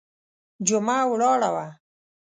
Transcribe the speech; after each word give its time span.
جمعه 0.67 1.03
ولاړه 1.11 1.49
وه. 1.55 1.65